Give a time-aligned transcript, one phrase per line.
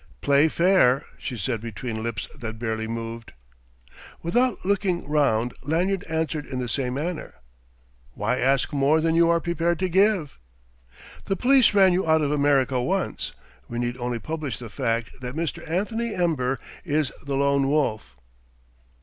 [0.19, 3.33] "Play fair," she said between lips that barely moved.
[4.23, 7.35] Without looking round Lanyard answered in the same manner:
[8.15, 10.39] "Why ask more than you are prepared to give?"
[11.25, 13.33] "The police ran you out of America once.
[13.67, 15.63] We need only publish the fact that Mr.
[15.69, 18.15] Anthony Ember is the Lone Wolf...."